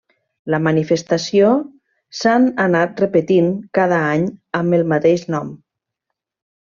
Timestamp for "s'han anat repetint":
2.21-3.53